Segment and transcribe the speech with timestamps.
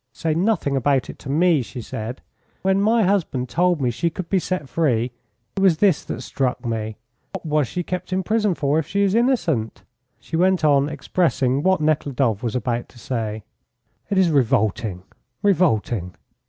[0.13, 2.21] "Say nothing about it to me," she said.
[2.63, 5.11] "When my husband told me she could be set free,
[5.55, 6.97] it was this that struck me,
[7.33, 9.83] 'What was she kept in prison for if she is innocent?'"
[10.19, 13.43] She went on expressing what Nekhludoff was about to say.
[14.09, 15.03] "It is revolting
[15.43, 16.15] revolting."